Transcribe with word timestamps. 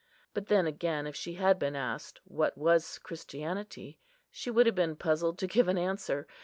But 0.33 0.47
then 0.47 0.65
again, 0.65 1.05
if 1.05 1.15
she 1.15 1.35
had 1.35 1.59
been 1.59 1.75
asked, 1.75 2.21
what 2.23 2.57
was 2.57 2.97
Christianity, 2.97 3.99
she 4.31 4.49
would 4.49 4.65
have 4.65 4.73
been 4.73 4.95
puzzled 4.95 5.37
to 5.37 5.45
give 5.45 5.67
an 5.67 5.77
answer. 5.77 6.25